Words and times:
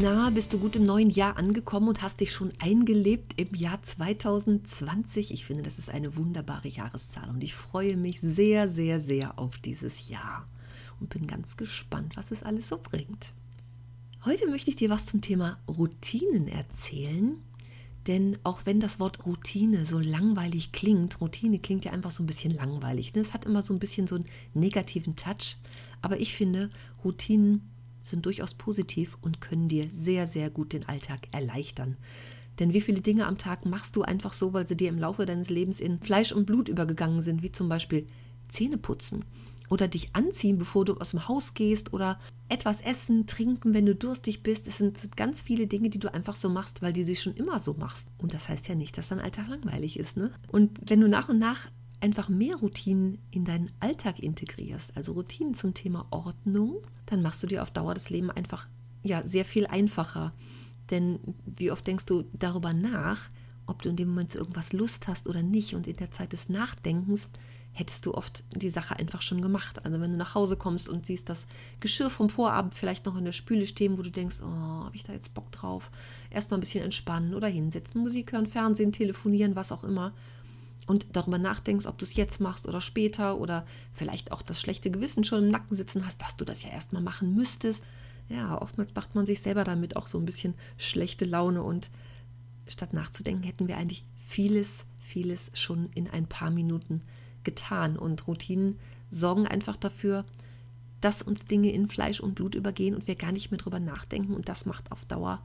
Na, 0.00 0.30
bist 0.30 0.52
du 0.52 0.60
gut 0.60 0.76
im 0.76 0.86
neuen 0.86 1.10
Jahr 1.10 1.36
angekommen 1.38 1.88
und 1.88 2.02
hast 2.02 2.20
dich 2.20 2.30
schon 2.30 2.52
eingelebt 2.60 3.32
im 3.36 3.52
Jahr 3.52 3.82
2020? 3.82 5.32
Ich 5.32 5.44
finde, 5.44 5.64
das 5.64 5.80
ist 5.80 5.90
eine 5.90 6.14
wunderbare 6.14 6.68
Jahreszahl 6.68 7.28
und 7.28 7.42
ich 7.42 7.56
freue 7.56 7.96
mich 7.96 8.20
sehr, 8.20 8.68
sehr, 8.68 9.00
sehr 9.00 9.40
auf 9.40 9.58
dieses 9.58 10.08
Jahr 10.08 10.46
und 11.00 11.10
bin 11.10 11.26
ganz 11.26 11.56
gespannt, 11.56 12.16
was 12.16 12.30
es 12.30 12.44
alles 12.44 12.68
so 12.68 12.78
bringt. 12.80 13.32
Heute 14.24 14.46
möchte 14.46 14.70
ich 14.70 14.76
dir 14.76 14.88
was 14.88 15.04
zum 15.04 15.20
Thema 15.20 15.58
Routinen 15.66 16.46
erzählen. 16.46 17.42
Denn 18.06 18.36
auch 18.44 18.60
wenn 18.66 18.78
das 18.78 19.00
Wort 19.00 19.26
Routine 19.26 19.84
so 19.84 19.98
langweilig 19.98 20.70
klingt, 20.70 21.20
Routine 21.20 21.58
klingt 21.58 21.84
ja 21.84 21.90
einfach 21.90 22.12
so 22.12 22.22
ein 22.22 22.26
bisschen 22.26 22.54
langweilig. 22.54 23.14
Ne? 23.14 23.20
Es 23.20 23.34
hat 23.34 23.46
immer 23.46 23.62
so 23.62 23.74
ein 23.74 23.80
bisschen 23.80 24.06
so 24.06 24.14
einen 24.14 24.26
negativen 24.54 25.16
Touch. 25.16 25.56
Aber 26.02 26.20
ich 26.20 26.36
finde, 26.36 26.70
Routinen 27.04 27.68
sind 28.02 28.26
durchaus 28.26 28.54
positiv 28.54 29.18
und 29.20 29.40
können 29.40 29.68
dir 29.68 29.88
sehr, 29.92 30.26
sehr 30.26 30.50
gut 30.50 30.72
den 30.72 30.88
Alltag 30.88 31.28
erleichtern. 31.32 31.96
Denn 32.58 32.72
wie 32.72 32.80
viele 32.80 33.00
Dinge 33.00 33.26
am 33.26 33.38
Tag 33.38 33.66
machst 33.66 33.96
du 33.96 34.02
einfach 34.02 34.32
so, 34.32 34.52
weil 34.52 34.66
sie 34.66 34.76
dir 34.76 34.88
im 34.88 34.98
Laufe 34.98 35.26
deines 35.26 35.48
Lebens 35.48 35.80
in 35.80 36.00
Fleisch 36.00 36.32
und 36.32 36.46
Blut 36.46 36.68
übergegangen 36.68 37.22
sind, 37.22 37.42
wie 37.42 37.52
zum 37.52 37.68
Beispiel 37.68 38.06
Zähne 38.48 38.78
putzen 38.78 39.24
oder 39.70 39.86
dich 39.86 40.14
anziehen, 40.14 40.58
bevor 40.58 40.84
du 40.84 40.94
aus 40.94 41.10
dem 41.10 41.28
Haus 41.28 41.54
gehst 41.54 41.92
oder 41.92 42.18
etwas 42.48 42.80
essen, 42.80 43.26
trinken, 43.26 43.74
wenn 43.74 43.86
du 43.86 43.94
durstig 43.94 44.42
bist. 44.42 44.66
Es 44.66 44.78
sind 44.78 45.16
ganz 45.16 45.40
viele 45.40 45.66
Dinge, 45.66 45.90
die 45.90 45.98
du 45.98 46.12
einfach 46.12 46.36
so 46.36 46.48
machst, 46.48 46.82
weil 46.82 46.92
du 46.92 47.04
sie 47.04 47.16
schon 47.16 47.34
immer 47.34 47.60
so 47.60 47.74
machst. 47.74 48.08
Und 48.18 48.34
das 48.34 48.48
heißt 48.48 48.68
ja 48.68 48.74
nicht, 48.74 48.96
dass 48.96 49.08
dein 49.08 49.20
Alltag 49.20 49.48
langweilig 49.48 49.98
ist. 49.98 50.16
Ne? 50.16 50.32
Und 50.48 50.80
wenn 50.86 51.00
du 51.00 51.08
nach 51.08 51.28
und 51.28 51.38
nach 51.38 51.68
einfach 52.00 52.28
mehr 52.28 52.56
Routinen 52.56 53.18
in 53.30 53.44
deinen 53.44 53.70
Alltag 53.80 54.20
integrierst, 54.20 54.96
also 54.96 55.12
Routinen 55.12 55.54
zum 55.54 55.74
Thema 55.74 56.06
Ordnung, 56.10 56.78
dann 57.06 57.22
machst 57.22 57.42
du 57.42 57.46
dir 57.46 57.62
auf 57.62 57.70
Dauer 57.70 57.94
das 57.94 58.10
Leben 58.10 58.30
einfach 58.30 58.68
ja 59.02 59.26
sehr 59.26 59.44
viel 59.44 59.66
einfacher. 59.66 60.32
Denn 60.90 61.18
wie 61.44 61.70
oft 61.70 61.86
denkst 61.86 62.06
du 62.06 62.24
darüber 62.32 62.72
nach, 62.72 63.30
ob 63.66 63.82
du 63.82 63.90
in 63.90 63.96
dem 63.96 64.08
Moment 64.08 64.30
zu 64.30 64.38
irgendwas 64.38 64.72
Lust 64.72 65.08
hast 65.08 65.28
oder 65.28 65.42
nicht 65.42 65.74
und 65.74 65.86
in 65.86 65.96
der 65.96 66.10
Zeit 66.10 66.32
des 66.32 66.48
Nachdenkens 66.48 67.30
hättest 67.72 68.06
du 68.06 68.14
oft 68.14 68.42
die 68.56 68.70
Sache 68.70 68.96
einfach 68.96 69.22
schon 69.22 69.40
gemacht. 69.40 69.84
Also 69.84 70.00
wenn 70.00 70.10
du 70.10 70.16
nach 70.16 70.34
Hause 70.34 70.56
kommst 70.56 70.88
und 70.88 71.06
siehst 71.06 71.28
das 71.28 71.46
Geschirr 71.78 72.10
vom 72.10 72.28
Vorabend 72.28 72.74
vielleicht 72.74 73.06
noch 73.06 73.16
in 73.16 73.24
der 73.24 73.32
Spüle 73.32 73.66
stehen, 73.66 73.98
wo 73.98 74.02
du 74.02 74.10
denkst, 74.10 74.38
oh, 74.42 74.46
habe 74.84 74.96
ich 74.96 75.04
da 75.04 75.12
jetzt 75.12 75.34
Bock 75.34 75.52
drauf? 75.52 75.90
Erstmal 76.30 76.58
ein 76.58 76.62
bisschen 76.62 76.82
entspannen 76.82 77.34
oder 77.34 77.46
hinsetzen, 77.46 78.00
Musik 78.00 78.32
hören, 78.32 78.46
Fernsehen, 78.46 78.92
telefonieren, 78.92 79.54
was 79.54 79.70
auch 79.70 79.84
immer 79.84 80.12
und 80.88 81.06
darüber 81.12 81.38
nachdenkst, 81.38 81.86
ob 81.86 81.98
du 81.98 82.04
es 82.06 82.16
jetzt 82.16 82.40
machst 82.40 82.66
oder 82.66 82.80
später 82.80 83.38
oder 83.38 83.66
vielleicht 83.92 84.32
auch 84.32 84.42
das 84.42 84.60
schlechte 84.60 84.90
Gewissen 84.90 85.22
schon 85.22 85.44
im 85.44 85.50
Nacken 85.50 85.76
sitzen 85.76 86.04
hast, 86.04 86.22
dass 86.22 86.36
du 86.36 86.44
das 86.44 86.62
ja 86.62 86.70
erstmal 86.70 87.02
machen 87.02 87.34
müsstest. 87.34 87.84
Ja, 88.28 88.60
oftmals 88.60 88.94
macht 88.94 89.14
man 89.14 89.26
sich 89.26 89.40
selber 89.40 89.64
damit 89.64 89.96
auch 89.96 90.06
so 90.06 90.18
ein 90.18 90.24
bisschen 90.24 90.54
schlechte 90.78 91.24
Laune 91.24 91.62
und 91.62 91.90
statt 92.66 92.92
nachzudenken, 92.92 93.42
hätten 93.42 93.68
wir 93.68 93.76
eigentlich 93.76 94.04
vieles, 94.16 94.84
vieles 95.00 95.50
schon 95.54 95.90
in 95.94 96.08
ein 96.08 96.26
paar 96.26 96.50
Minuten 96.50 97.02
getan. 97.44 97.98
Und 97.98 98.26
Routinen 98.26 98.78
sorgen 99.10 99.46
einfach 99.46 99.76
dafür, 99.76 100.24
dass 101.00 101.22
uns 101.22 101.44
Dinge 101.44 101.70
in 101.70 101.88
Fleisch 101.88 102.20
und 102.20 102.34
Blut 102.34 102.54
übergehen 102.54 102.94
und 102.94 103.06
wir 103.06 103.14
gar 103.14 103.32
nicht 103.32 103.50
mehr 103.50 103.58
drüber 103.58 103.80
nachdenken. 103.80 104.34
Und 104.34 104.48
das 104.48 104.66
macht 104.66 104.90
auf 104.90 105.04
Dauer 105.04 105.42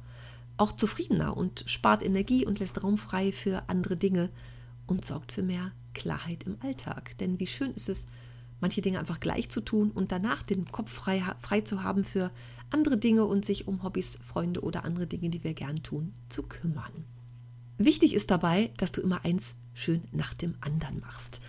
auch 0.58 0.72
zufriedener 0.72 1.36
und 1.36 1.64
spart 1.68 2.04
Energie 2.04 2.46
und 2.46 2.60
lässt 2.60 2.84
Raum 2.84 2.98
frei 2.98 3.32
für 3.32 3.64
andere 3.68 3.98
Dinge 3.98 4.30
und 4.94 5.06
sorgt 5.06 5.32
für 5.32 5.42
mehr 5.42 5.72
Klarheit 5.94 6.44
im 6.44 6.58
Alltag. 6.62 7.18
Denn 7.18 7.40
wie 7.40 7.48
schön 7.48 7.72
ist 7.72 7.90
es, 7.90 8.06
manche 8.62 8.82
Dinge 8.82 9.00
einfach 9.00 9.20
gleich 9.20 9.50
zu 9.50 9.60
tun 9.60 9.92
und 9.92 10.12
danach 10.12 10.44
den 10.44 10.72
Kopf 10.72 10.92
frei, 10.92 11.24
frei 11.40 11.62
zu 11.62 11.84
haben 11.84 12.04
für 12.04 12.32
andere 12.70 12.98
Dinge 12.98 13.26
und 13.26 13.44
sich 13.44 13.68
um 13.68 13.84
Hobbys, 13.84 14.18
Freunde 14.26 14.62
oder 14.62 14.86
andere 14.86 15.08
Dinge, 15.08 15.30
die 15.30 15.44
wir 15.44 15.54
gern 15.54 15.82
tun, 15.84 16.12
zu 16.30 16.44
kümmern. 16.44 17.06
Wichtig 17.78 18.14
ist 18.14 18.30
dabei, 18.30 18.70
dass 18.78 18.92
du 18.92 19.02
immer 19.02 19.26
eins 19.26 19.56
schön 19.74 20.04
nach 20.12 20.36
dem 20.36 20.56
anderen 20.62 21.00
machst. 21.00 21.42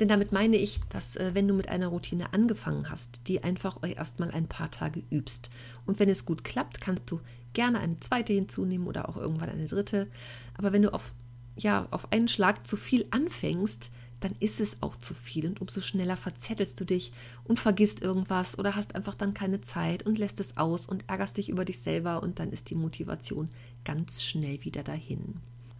Denn 0.00 0.08
damit 0.08 0.32
meine 0.32 0.56
ich, 0.56 0.80
dass 0.88 1.16
äh, 1.16 1.32
wenn 1.34 1.46
du 1.46 1.54
mit 1.54 1.68
einer 1.68 1.88
Routine 1.88 2.32
angefangen 2.32 2.88
hast, 2.90 3.28
die 3.28 3.42
einfach 3.44 3.78
erstmal 3.82 4.30
ein 4.30 4.46
paar 4.46 4.70
Tage 4.70 5.02
übst. 5.10 5.50
Und 5.86 5.98
wenn 5.98 6.08
es 6.08 6.24
gut 6.24 6.44
klappt, 6.44 6.80
kannst 6.80 7.10
du 7.10 7.20
gerne 7.52 7.80
eine 7.80 8.00
zweite 8.00 8.32
hinzunehmen 8.32 8.86
oder 8.86 9.08
auch 9.08 9.16
irgendwann 9.16 9.50
eine 9.50 9.66
dritte. 9.66 10.08
Aber 10.56 10.72
wenn 10.72 10.82
du 10.82 10.94
auf 10.94 11.12
ja 11.58 11.88
auf 11.90 12.12
einen 12.12 12.28
Schlag 12.28 12.66
zu 12.66 12.76
viel 12.76 13.06
anfängst, 13.10 13.90
dann 14.20 14.34
ist 14.40 14.60
es 14.60 14.76
auch 14.82 14.96
zu 14.96 15.14
viel 15.14 15.46
und 15.46 15.60
umso 15.60 15.80
schneller 15.80 16.16
verzettelst 16.16 16.80
du 16.80 16.84
dich 16.84 17.12
und 17.44 17.60
vergisst 17.60 18.02
irgendwas 18.02 18.58
oder 18.58 18.74
hast 18.74 18.94
einfach 18.94 19.14
dann 19.14 19.34
keine 19.34 19.60
Zeit 19.60 20.04
und 20.04 20.18
lässt 20.18 20.40
es 20.40 20.56
aus 20.56 20.86
und 20.86 21.04
ärgerst 21.08 21.36
dich 21.36 21.48
über 21.48 21.64
dich 21.64 21.80
selber 21.80 22.22
und 22.22 22.38
dann 22.38 22.50
ist 22.50 22.70
die 22.70 22.74
Motivation 22.74 23.48
ganz 23.84 24.24
schnell 24.24 24.64
wieder 24.64 24.82
dahin. 24.82 25.34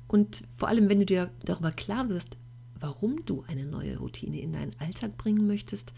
Und 0.07 0.45
vor 0.57 0.69
allem, 0.69 0.89
wenn 0.89 1.01
du 1.01 1.07
dir 1.07 1.31
darüber 1.45 1.73
klar 1.73 2.09
wirst, 2.09 2.37
warum 2.79 3.25
du 3.27 3.45
eine 3.49 3.65
neue 3.65 3.99
Routine 3.99 4.41
in 4.41 4.53
deinen 4.53 4.79
Alltag 4.79 5.17
bringen 5.19 5.47
möchtest, 5.47 5.93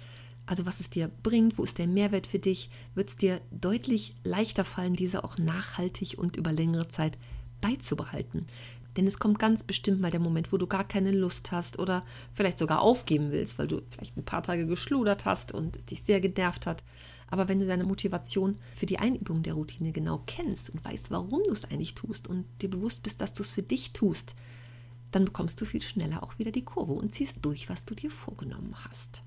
also 0.46 0.66
was 0.66 0.80
es 0.80 0.90
dir 0.90 1.10
bringt, 1.22 1.58
wo 1.58 1.62
ist 1.62 1.78
der 1.78 1.86
Mehrwert 1.86 2.26
für 2.26 2.38
dich, 2.38 2.70
wird 2.94 3.10
es 3.10 3.16
dir 3.16 3.40
deutlich 3.50 4.14
leichter 4.24 4.64
fallen, 4.64 4.94
diese 4.94 5.22
auch 5.22 5.36
nachhaltig 5.36 6.19
und 6.19 6.36
über 6.36 6.52
längere 6.52 6.88
Zeit 6.88 7.19
beizubehalten. 7.60 8.46
Denn 8.96 9.06
es 9.06 9.18
kommt 9.18 9.38
ganz 9.38 9.62
bestimmt 9.62 10.00
mal 10.00 10.10
der 10.10 10.20
Moment, 10.20 10.52
wo 10.52 10.56
du 10.56 10.66
gar 10.66 10.84
keine 10.84 11.12
Lust 11.12 11.52
hast 11.52 11.78
oder 11.78 12.04
vielleicht 12.32 12.58
sogar 12.58 12.80
aufgeben 12.82 13.30
willst, 13.30 13.58
weil 13.58 13.68
du 13.68 13.82
vielleicht 13.90 14.16
ein 14.16 14.24
paar 14.24 14.42
Tage 14.42 14.66
geschludert 14.66 15.24
hast 15.24 15.52
und 15.52 15.76
es 15.76 15.86
dich 15.86 16.02
sehr 16.02 16.20
genervt 16.20 16.66
hat. 16.66 16.82
Aber 17.28 17.48
wenn 17.48 17.60
du 17.60 17.66
deine 17.66 17.84
Motivation 17.84 18.58
für 18.74 18.86
die 18.86 18.98
Einübung 18.98 19.42
der 19.42 19.54
Routine 19.54 19.92
genau 19.92 20.22
kennst 20.26 20.70
und 20.70 20.84
weißt, 20.84 21.12
warum 21.12 21.42
du 21.44 21.52
es 21.52 21.64
eigentlich 21.64 21.94
tust 21.94 22.26
und 22.26 22.44
dir 22.60 22.68
bewusst 22.68 23.04
bist, 23.04 23.20
dass 23.20 23.32
du 23.32 23.44
es 23.44 23.52
für 23.52 23.62
dich 23.62 23.92
tust, 23.92 24.34
dann 25.12 25.24
bekommst 25.24 25.60
du 25.60 25.64
viel 25.64 25.82
schneller 25.82 26.22
auch 26.22 26.38
wieder 26.38 26.50
die 26.50 26.64
Kurve 26.64 26.92
und 26.92 27.12
ziehst 27.12 27.36
durch, 27.42 27.68
was 27.68 27.84
du 27.84 27.94
dir 27.94 28.10
vorgenommen 28.10 28.74
hast. 28.88 29.22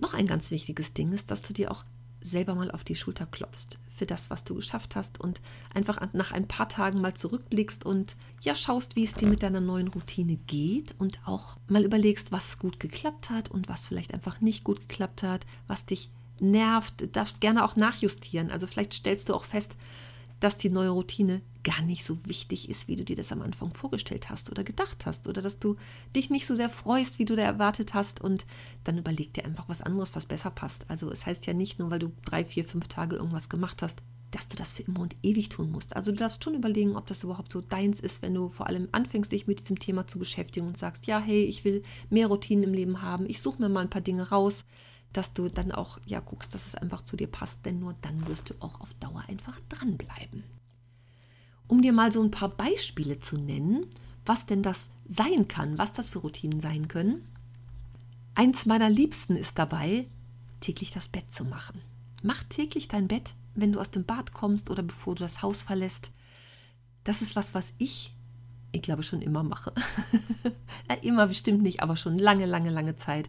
Noch 0.00 0.14
ein 0.14 0.26
ganz 0.26 0.50
wichtiges 0.50 0.92
Ding 0.92 1.12
ist, 1.12 1.30
dass 1.30 1.42
du 1.42 1.52
dir 1.52 1.70
auch 1.70 1.84
selber 2.22 2.54
mal 2.54 2.70
auf 2.70 2.84
die 2.84 2.94
Schulter 2.94 3.26
klopfst 3.26 3.78
für 3.88 4.06
das, 4.06 4.30
was 4.30 4.44
du 4.44 4.54
geschafft 4.54 4.96
hast 4.96 5.20
und 5.20 5.40
einfach 5.74 6.00
nach 6.12 6.32
ein 6.32 6.48
paar 6.48 6.68
Tagen 6.68 7.00
mal 7.00 7.14
zurückblickst 7.14 7.84
und 7.84 8.16
ja 8.40 8.54
schaust, 8.54 8.96
wie 8.96 9.04
es 9.04 9.14
dir 9.14 9.28
mit 9.28 9.42
deiner 9.42 9.60
neuen 9.60 9.88
Routine 9.88 10.36
geht 10.46 10.94
und 10.98 11.18
auch 11.24 11.56
mal 11.68 11.84
überlegst, 11.84 12.32
was 12.32 12.58
gut 12.58 12.80
geklappt 12.80 13.30
hat 13.30 13.50
und 13.50 13.68
was 13.68 13.86
vielleicht 13.86 14.14
einfach 14.14 14.40
nicht 14.40 14.64
gut 14.64 14.88
geklappt 14.88 15.22
hat, 15.22 15.46
was 15.66 15.86
dich 15.86 16.10
nervt, 16.40 17.14
darfst 17.16 17.40
gerne 17.40 17.64
auch 17.64 17.76
nachjustieren. 17.76 18.50
Also 18.50 18.66
vielleicht 18.66 18.94
stellst 18.94 19.28
du 19.28 19.34
auch 19.34 19.44
fest, 19.44 19.76
dass 20.42 20.56
die 20.56 20.70
neue 20.70 20.90
Routine 20.90 21.40
gar 21.62 21.82
nicht 21.82 22.04
so 22.04 22.18
wichtig 22.26 22.68
ist, 22.68 22.88
wie 22.88 22.96
du 22.96 23.04
dir 23.04 23.14
das 23.14 23.30
am 23.30 23.42
Anfang 23.42 23.72
vorgestellt 23.72 24.28
hast 24.28 24.50
oder 24.50 24.64
gedacht 24.64 25.06
hast 25.06 25.28
oder 25.28 25.40
dass 25.40 25.60
du 25.60 25.76
dich 26.16 26.30
nicht 26.30 26.46
so 26.46 26.56
sehr 26.56 26.68
freust, 26.68 27.20
wie 27.20 27.24
du 27.24 27.36
da 27.36 27.42
erwartet 27.42 27.94
hast 27.94 28.20
und 28.20 28.44
dann 28.82 28.98
überleg 28.98 29.32
dir 29.32 29.44
einfach 29.44 29.68
was 29.68 29.82
anderes, 29.82 30.16
was 30.16 30.26
besser 30.26 30.50
passt. 30.50 30.90
Also 30.90 31.10
es 31.12 31.26
heißt 31.26 31.46
ja 31.46 31.54
nicht 31.54 31.78
nur, 31.78 31.90
weil 31.90 32.00
du 32.00 32.10
drei, 32.24 32.44
vier, 32.44 32.64
fünf 32.64 32.88
Tage 32.88 33.16
irgendwas 33.16 33.48
gemacht 33.48 33.82
hast, 33.82 34.02
dass 34.32 34.48
du 34.48 34.56
das 34.56 34.72
für 34.72 34.82
immer 34.82 35.00
und 35.00 35.14
ewig 35.22 35.50
tun 35.50 35.70
musst. 35.70 35.94
Also 35.94 36.10
du 36.10 36.18
darfst 36.18 36.42
schon 36.42 36.54
überlegen, 36.54 36.96
ob 36.96 37.06
das 37.06 37.22
überhaupt 37.22 37.52
so 37.52 37.60
deins 37.60 38.00
ist, 38.00 38.22
wenn 38.22 38.34
du 38.34 38.48
vor 38.48 38.66
allem 38.66 38.88
anfängst, 38.90 39.30
dich 39.30 39.46
mit 39.46 39.60
diesem 39.60 39.78
Thema 39.78 40.08
zu 40.08 40.18
beschäftigen 40.18 40.66
und 40.66 40.78
sagst, 40.78 41.06
ja, 41.06 41.20
hey, 41.20 41.44
ich 41.44 41.64
will 41.64 41.82
mehr 42.10 42.26
Routinen 42.26 42.64
im 42.64 42.74
Leben 42.74 43.02
haben, 43.02 43.26
ich 43.28 43.40
suche 43.40 43.60
mir 43.60 43.68
mal 43.68 43.82
ein 43.82 43.90
paar 43.90 44.00
Dinge 44.00 44.30
raus, 44.30 44.64
dass 45.12 45.32
du 45.32 45.48
dann 45.48 45.72
auch 45.72 45.98
ja 46.06 46.20
guckst, 46.20 46.54
dass 46.54 46.66
es 46.66 46.74
einfach 46.74 47.02
zu 47.02 47.16
dir 47.16 47.26
passt, 47.26 47.64
denn 47.66 47.78
nur 47.78 47.94
dann 48.02 48.26
wirst 48.26 48.50
du 48.50 48.54
auch 48.60 48.80
auf 48.80 48.94
Dauer 48.94 49.24
einfach 49.28 49.58
dranbleiben. 49.68 50.44
Um 51.68 51.82
dir 51.82 51.92
mal 51.92 52.12
so 52.12 52.22
ein 52.22 52.30
paar 52.30 52.50
Beispiele 52.50 53.20
zu 53.20 53.36
nennen, 53.36 53.86
was 54.24 54.46
denn 54.46 54.62
das 54.62 54.90
sein 55.08 55.48
kann, 55.48 55.78
was 55.78 55.92
das 55.92 56.10
für 56.10 56.20
Routinen 56.20 56.60
sein 56.60 56.88
können. 56.88 57.26
Eins 58.34 58.66
meiner 58.66 58.88
Liebsten 58.88 59.36
ist 59.36 59.58
dabei, 59.58 60.06
täglich 60.60 60.90
das 60.90 61.08
Bett 61.08 61.30
zu 61.30 61.44
machen. 61.44 61.80
Mach 62.22 62.42
täglich 62.44 62.88
dein 62.88 63.08
Bett, 63.08 63.34
wenn 63.54 63.72
du 63.72 63.80
aus 63.80 63.90
dem 63.90 64.04
Bad 64.04 64.32
kommst 64.32 64.70
oder 64.70 64.82
bevor 64.82 65.14
du 65.14 65.20
das 65.20 65.42
Haus 65.42 65.60
verlässt. 65.60 66.12
Das 67.04 67.20
ist 67.20 67.36
was, 67.36 67.52
was 67.54 67.72
ich, 67.78 68.14
ich 68.70 68.80
glaube, 68.80 69.02
schon 69.02 69.20
immer 69.20 69.42
mache. 69.42 69.72
immer 71.02 71.26
bestimmt 71.26 71.62
nicht, 71.62 71.82
aber 71.82 71.96
schon 71.96 72.18
lange, 72.18 72.46
lange, 72.46 72.70
lange 72.70 72.96
Zeit 72.96 73.28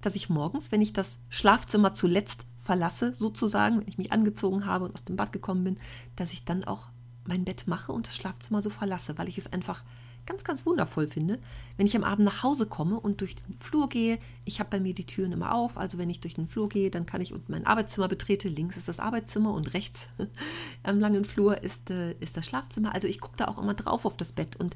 dass 0.00 0.14
ich 0.14 0.30
morgens, 0.30 0.72
wenn 0.72 0.82
ich 0.82 0.92
das 0.92 1.18
Schlafzimmer 1.28 1.94
zuletzt 1.94 2.44
verlasse, 2.58 3.14
sozusagen, 3.14 3.80
wenn 3.80 3.88
ich 3.88 3.98
mich 3.98 4.12
angezogen 4.12 4.66
habe 4.66 4.84
und 4.84 4.94
aus 4.94 5.04
dem 5.04 5.16
Bad 5.16 5.32
gekommen 5.32 5.64
bin, 5.64 5.76
dass 6.16 6.32
ich 6.32 6.44
dann 6.44 6.64
auch 6.64 6.90
mein 7.24 7.44
Bett 7.44 7.66
mache 7.66 7.92
und 7.92 8.06
das 8.06 8.16
Schlafzimmer 8.16 8.62
so 8.62 8.70
verlasse, 8.70 9.18
weil 9.18 9.28
ich 9.28 9.38
es 9.38 9.52
einfach 9.52 9.84
ganz, 10.26 10.44
ganz 10.44 10.66
wundervoll 10.66 11.06
finde, 11.06 11.38
wenn 11.76 11.86
ich 11.86 11.96
am 11.96 12.04
Abend 12.04 12.24
nach 12.24 12.42
Hause 12.42 12.66
komme 12.66 13.00
und 13.00 13.20
durch 13.20 13.36
den 13.36 13.58
Flur 13.58 13.88
gehe. 13.88 14.18
Ich 14.44 14.60
habe 14.60 14.70
bei 14.70 14.80
mir 14.80 14.94
die 14.94 15.06
Türen 15.06 15.32
immer 15.32 15.54
auf, 15.54 15.76
also 15.78 15.98
wenn 15.98 16.10
ich 16.10 16.20
durch 16.20 16.34
den 16.34 16.46
Flur 16.46 16.68
gehe, 16.68 16.90
dann 16.90 17.06
kann 17.06 17.20
ich 17.20 17.32
und 17.32 17.48
mein 17.48 17.66
Arbeitszimmer 17.66 18.08
betrete. 18.08 18.48
Links 18.48 18.76
ist 18.76 18.88
das 18.88 19.00
Arbeitszimmer 19.00 19.52
und 19.52 19.74
rechts 19.74 20.08
am 20.82 21.00
langen 21.00 21.24
Flur 21.24 21.62
ist, 21.62 21.90
äh, 21.90 22.12
ist 22.20 22.36
das 22.36 22.46
Schlafzimmer. 22.46 22.94
Also 22.94 23.08
ich 23.08 23.20
gucke 23.20 23.36
da 23.36 23.46
auch 23.48 23.58
immer 23.58 23.74
drauf 23.74 24.04
auf 24.04 24.16
das 24.16 24.32
Bett 24.32 24.56
und 24.56 24.74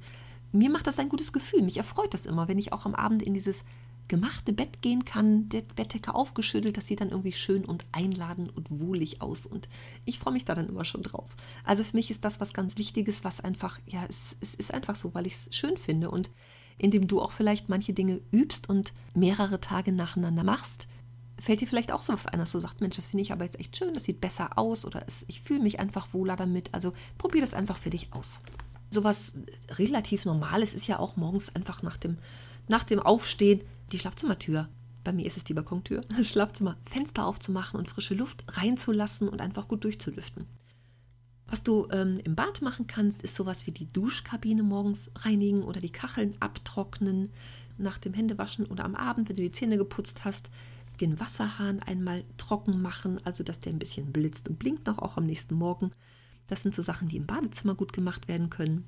mir 0.53 0.71
macht 0.71 0.87
das 0.87 0.99
ein 0.99 1.09
gutes 1.09 1.33
Gefühl. 1.33 1.63
Mich 1.63 1.77
erfreut 1.77 2.15
das 2.15 2.27
immer, 2.27 2.49
wenn 2.49 2.59
ich 2.59 2.73
auch 2.73 2.87
am 2.87 2.95
Abend 2.95 3.23
in 3.23 3.35
dieses 3.35 3.65
gemachte 4.09 4.53
Bett 4.53 4.83
gehen 4.83 5.05
kann, 5.05 5.49
der 5.49 5.63
Bettdecke 5.63 6.15
aufgeschüttelt, 6.15 6.77
das 6.77 6.87
sieht 6.87 7.01
dann 7.01 7.11
irgendwie 7.11 7.33
schön 7.33 7.65
und 7.65 7.87
einladend 7.93 8.55
und 8.55 8.71
wohlig 8.71 9.23
aus 9.23 9.47
und 9.47 9.69
ich 10.05 10.19
freue 10.19 10.35
mich 10.35 10.45
da 10.45 10.55
dann 10.55 10.69
immer 10.69 10.85
schon 10.85 11.03
drauf. 11.03 11.35
Also 11.65 11.85
für 11.85 11.97
mich 11.97 12.11
ist 12.11 12.25
das 12.25 12.41
was 12.41 12.53
ganz 12.53 12.77
Wichtiges, 12.77 13.25
was 13.25 13.41
einfach, 13.41 13.79
ja, 13.87 14.05
es, 14.09 14.37
es 14.41 14.55
ist 14.55 14.75
einfach 14.75 14.97
so, 14.97 15.15
weil 15.15 15.27
ich 15.27 15.35
es 15.35 15.57
schön 15.57 15.77
finde 15.79 16.11
und 16.11 16.31
indem 16.77 17.07
du 17.07 17.21
auch 17.21 17.33
vielleicht 17.33 17.69
manche 17.69 17.93
Dinge 17.93 18.21
übst 18.31 18.69
und 18.69 18.93
mehrere 19.15 19.61
Tage 19.61 19.93
nacheinander 19.93 20.45
machst, 20.45 20.87
fällt 21.39 21.61
dir 21.61 21.69
vielleicht 21.69 21.93
auch 21.93 22.03
sowas 22.03 22.27
ein, 22.27 22.39
dass 22.39 22.53
du 22.53 22.59
sagst, 22.59 22.81
Mensch, 22.81 22.97
das 22.97 23.07
finde 23.07 23.23
ich 23.23 23.33
aber 23.33 23.45
jetzt 23.45 23.59
echt 23.59 23.77
schön, 23.77 23.95
das 23.95 24.05
sieht 24.05 24.21
besser 24.21 24.59
aus 24.59 24.85
oder 24.85 25.03
es, 25.07 25.25
ich 25.29 25.41
fühle 25.41 25.61
mich 25.61 25.81
einfach 25.81 26.13
wohler 26.13 26.37
damit. 26.37 26.73
Also 26.73 26.93
probier 27.19 27.41
das 27.41 27.55
einfach 27.55 27.77
für 27.77 27.91
dich 27.91 28.13
aus. 28.13 28.41
Sowas 28.91 29.35
relativ 29.71 30.25
Normales 30.25 30.75
ist 30.75 30.87
ja 30.87 30.99
auch 30.99 31.17
morgens 31.17 31.55
einfach 31.55 31.83
nach 31.83 31.97
dem, 31.97 32.19
nach 32.69 32.85
dem 32.85 33.01
Aufstehen 33.01 33.63
die 33.93 33.99
Schlafzimmertür. 33.99 34.69
Bei 35.03 35.13
mir 35.13 35.27
ist 35.27 35.37
es 35.37 35.45
die 35.45 35.55
Balkontür. 35.55 36.03
Das 36.17 36.29
Schlafzimmer, 36.29 36.77
Fenster 36.83 37.27
aufzumachen 37.27 37.79
und 37.79 37.89
frische 37.89 38.15
Luft 38.15 38.45
reinzulassen 38.49 39.29
und 39.29 39.41
einfach 39.41 39.69
gut 39.69 39.85
durchzulüften. 39.85 40.47
Was 41.47 41.63
du 41.63 41.87
ähm, 41.91 42.19
im 42.25 42.35
Bad 42.35 42.63
machen 42.63 42.87
kannst, 42.87 43.23
ist 43.23 43.35
sowas 43.35 43.67
wie 43.67 43.73
die 43.73 43.87
Duschkabine 43.87 44.63
morgens 44.63 45.11
reinigen 45.17 45.63
oder 45.63 45.81
die 45.81 45.93
Kacheln 45.93 46.35
abtrocknen 46.41 47.31
nach 47.77 47.99
dem 47.99 48.15
Händewaschen 48.15 48.67
oder 48.67 48.85
am 48.85 48.95
Abend, 48.95 49.29
wenn 49.29 49.37
du 49.37 49.43
die 49.43 49.51
Zähne 49.51 49.77
geputzt 49.77 50.25
hast, 50.25 50.51
den 51.01 51.21
Wasserhahn 51.21 51.83
einmal 51.83 52.25
trocken 52.39 52.81
machen, 52.81 53.21
also 53.25 53.45
dass 53.45 53.61
der 53.61 53.73
ein 53.73 53.79
bisschen 53.79 54.13
blitzt 54.13 54.49
und 54.49 54.59
blinkt 54.59 54.87
noch 54.87 54.99
auch 54.99 55.17
am 55.17 55.27
nächsten 55.27 55.55
Morgen. 55.55 55.91
Das 56.47 56.63
sind 56.63 56.75
so 56.75 56.83
Sachen, 56.83 57.09
die 57.09 57.17
im 57.17 57.27
Badezimmer 57.27 57.75
gut 57.75 57.93
gemacht 57.93 58.29
werden 58.29 58.51
können. 58.51 58.85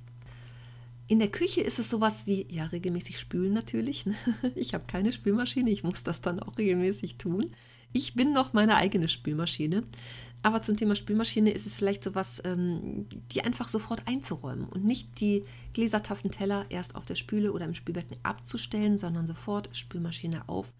In 1.09 1.21
der 1.21 1.31
Küche 1.31 1.61
ist 1.61 1.79
es 1.79 1.89
sowas 1.89 2.27
wie, 2.27 2.47
ja, 2.51 2.65
regelmäßig 2.65 3.19
spülen 3.21 3.53
natürlich. 3.53 4.07
Ne? 4.07 4.15
Ich 4.55 4.75
habe 4.75 4.85
keine 4.87 5.13
Spülmaschine, 5.13 5.71
ich 5.71 5.85
muss 5.85 6.03
das 6.03 6.21
dann 6.21 6.41
auch 6.41 6.59
regelmäßig 6.59 7.17
tun. 7.17 7.55
Ich 7.93 8.15
bin 8.15 8.33
noch 8.33 8.53
meine 8.53 8.77
eigene 8.77 9.09
Spülmaschine. 9.09 9.85
Aber 10.43 10.63
zum 10.63 10.77
Thema 10.77 10.95
Spülmaschine 10.95 11.51
ist 11.51 11.67
es 11.67 11.75
vielleicht 11.75 12.05
sowas, 12.05 12.41
ähm, 12.45 13.07
die 13.33 13.43
einfach 13.43 13.69
sofort 13.69 14.07
einzuräumen 14.07 14.69
und 14.69 14.85
nicht 14.85 15.21
die 15.21 15.45
Gläsertassenteller 15.73 16.67
erst 16.69 16.95
auf 16.95 17.07
der 17.07 17.15
Spüle 17.15 17.53
oder 17.53 17.65
im 17.65 17.75
Spülbecken 17.75 18.17
abzustellen, 18.23 18.97
sondern 18.97 19.27
sofort 19.27 19.75
Spülmaschine 19.77 20.49
auf 20.49 20.75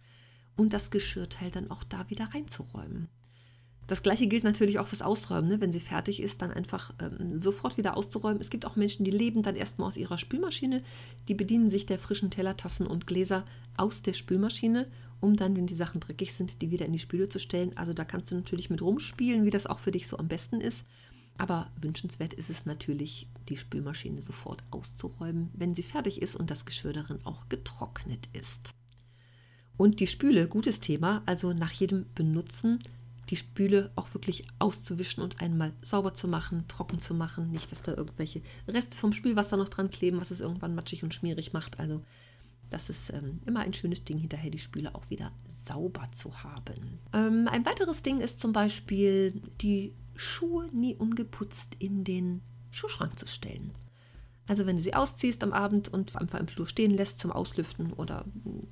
und 0.57 0.73
das 0.73 0.91
Geschirrteil 0.91 1.51
dann 1.51 1.71
auch 1.71 1.85
da 1.85 2.09
wieder 2.11 2.27
reinzuräumen. 2.33 3.09
Das 3.87 4.03
gleiche 4.03 4.27
gilt 4.27 4.43
natürlich 4.43 4.79
auch 4.79 4.89
fürs 4.89 5.03
Ausräumen. 5.03 5.49
Ne? 5.49 5.61
Wenn 5.61 5.73
sie 5.73 5.81
fertig 5.81 6.21
ist, 6.21 6.43
dann 6.43 6.51
einfach 6.51 6.93
ähm, 7.01 7.39
sofort 7.39 7.77
wieder 7.77 7.97
auszuräumen. 7.97 8.41
Es 8.41 8.51
gibt 8.51 8.67
auch 8.67 8.75
Menschen, 8.75 9.05
die 9.05 9.13
leben 9.13 9.43
dann 9.43 9.55
erstmal 9.55 9.89
aus 9.89 9.97
ihrer 9.97 10.19
Spülmaschine. 10.19 10.83
Die 11.29 11.35
bedienen 11.35 11.71
sich 11.71 11.87
der 11.87 11.99
frischen 11.99 12.31
Teller, 12.31 12.57
Tassen 12.57 12.87
und 12.87 13.07
Gläser 13.07 13.45
aus 13.77 14.03
der 14.03 14.15
Spülmaschine, 14.15 14.89
um 15.21 15.37
dann, 15.37 15.57
wenn 15.57 15.67
die 15.67 15.75
Sachen 15.75 16.01
dreckig 16.01 16.35
sind, 16.35 16.63
die 16.63 16.71
wieder 16.71 16.87
in 16.87 16.93
die 16.93 16.99
Spüle 16.99 17.29
zu 17.29 17.39
stellen. 17.39 17.77
Also 17.77 17.93
da 17.93 18.05
kannst 18.05 18.31
du 18.31 18.35
natürlich 18.35 18.71
mit 18.71 18.83
rumspielen, 18.83 19.45
wie 19.45 19.51
das 19.51 19.67
auch 19.67 19.79
für 19.79 19.93
dich 19.93 20.09
so 20.09 20.19
am 20.19 20.29
besten 20.29 20.61
ist. 20.61 20.85
Aber 21.39 21.71
wünschenswert 21.81 22.33
ist 22.33 22.51
es 22.51 22.67
natürlich, 22.67 23.29
die 23.49 23.57
Spülmaschine 23.57 24.21
sofort 24.23 24.65
auszuräumen, 24.71 25.51
wenn 25.53 25.75
sie 25.75 25.83
fertig 25.83 26.23
ist 26.23 26.35
und 26.35 26.51
das 26.51 26.65
Geschirr 26.65 26.95
darin 26.95 27.19
auch 27.25 27.49
getrocknet 27.49 28.29
ist. 28.33 28.75
Und 29.77 30.01
die 30.01 30.07
Spüle, 30.07 30.49
gutes 30.49 30.81
Thema, 30.81 31.23
also 31.27 31.53
nach 31.53 31.73
jedem 31.73 32.07
Benutzen 32.15 32.79
die 33.31 33.37
Spüle 33.37 33.91
auch 33.97 34.15
wirklich 34.15 34.45
auszuwischen 34.59 35.23
und 35.23 35.41
einmal 35.41 35.73
sauber 35.83 36.15
zu 36.15 36.29
machen, 36.29 36.65
trocken 36.69 36.99
zu 36.99 37.15
machen. 37.15 37.51
Nicht, 37.51 37.73
dass 37.73 37.83
da 37.83 37.95
irgendwelche 37.95 38.43
Reste 38.69 38.97
vom 38.97 39.13
Spülwasser 39.13 39.57
noch 39.57 39.69
dran 39.69 39.91
kleben, 39.91 40.21
was 40.21 40.31
es 40.31 40.41
irgendwann 40.41 40.75
matschig 40.75 41.03
und 41.03 41.15
schmierig 41.15 41.53
macht. 41.53 41.81
Also 41.81 42.03
das 42.71 42.91
ist 42.91 43.11
ähm, 43.11 43.41
immer 43.47 43.61
ein 43.61 43.73
schönes 43.73 44.05
Ding, 44.05 44.19
hinterher 44.19 44.51
die 44.51 44.59
Spüle 44.59 44.95
auch 44.95 45.11
wieder 45.11 45.33
sauber 45.65 46.07
zu 46.13 46.43
haben. 46.43 46.99
Ähm, 47.13 47.49
ein 47.51 47.65
weiteres 47.65 48.03
Ding 48.03 48.21
ist 48.21 48.41
zum 48.41 48.53
Beispiel, 48.53 49.43
die 49.61 49.93
Schuhe 50.15 50.69
nie 50.73 50.95
ungeputzt 50.95 51.77
in 51.79 52.05
den 52.05 52.43
Schuhschrank 52.71 53.19
zu 53.19 53.27
stellen. 53.27 53.73
Also 54.49 54.65
wenn 54.65 54.77
du 54.77 54.83
sie 54.83 54.95
ausziehst 54.95 55.43
am 55.43 55.53
Abend 55.53 55.89
und 55.89 56.15
einfach 56.15 56.39
im 56.39 56.47
Flur 56.47 56.69
stehen 56.69 56.93
lässt 56.93 57.19
zum 57.19 57.33
Auslüften 57.33 57.93
oder 57.95 58.25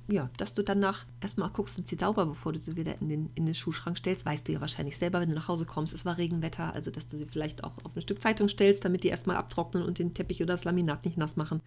ja, 0.07 0.29
dass 0.37 0.53
du 0.53 0.63
danach 0.63 1.05
erstmal 1.19 1.49
guckst, 1.49 1.75
sind 1.75 1.87
sie 1.87 1.97
sauber, 1.97 2.25
bevor 2.25 2.53
du 2.53 2.59
sie 2.59 2.77
wieder 2.77 3.01
in 3.01 3.09
den, 3.09 3.29
in 3.35 3.45
den 3.45 3.55
Schuhschrank 3.55 3.97
stellst, 3.97 4.25
weißt 4.25 4.47
du 4.47 4.53
ja 4.53 4.61
wahrscheinlich 4.61 4.97
selber, 4.97 5.19
wenn 5.19 5.29
du 5.29 5.35
nach 5.35 5.49
Hause 5.49 5.65
kommst, 5.65 5.93
es 5.93 6.05
war 6.05 6.17
Regenwetter, 6.17 6.73
also 6.73 6.91
dass 6.91 7.07
du 7.07 7.17
sie 7.17 7.25
vielleicht 7.25 7.63
auch 7.63 7.77
auf 7.83 7.95
ein 7.95 8.01
Stück 8.01 8.21
Zeitung 8.21 8.47
stellst, 8.47 8.85
damit 8.85 9.03
die 9.03 9.09
erstmal 9.09 9.35
abtrocknen 9.35 9.83
und 9.83 9.99
den 9.99 10.13
Teppich 10.13 10.41
oder 10.41 10.53
das 10.53 10.63
Laminat 10.63 11.03
nicht 11.03 11.17
nass 11.17 11.35
machen. 11.35 11.61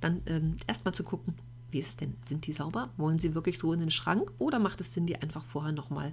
Dann 0.00 0.20
ähm, 0.26 0.56
erstmal 0.66 0.92
zu 0.92 1.04
gucken, 1.04 1.34
wie 1.70 1.80
ist 1.80 1.88
es 1.88 1.96
denn? 1.96 2.16
Sind 2.28 2.46
die 2.46 2.52
sauber? 2.52 2.90
Wollen 2.98 3.18
sie 3.18 3.34
wirklich 3.34 3.58
so 3.58 3.72
in 3.72 3.80
den 3.80 3.90
Schrank 3.90 4.30
oder 4.38 4.58
macht 4.58 4.82
es 4.82 4.92
Sinn, 4.92 5.06
die 5.06 5.16
einfach 5.16 5.44
vorher 5.44 5.72
nochmal 5.72 6.12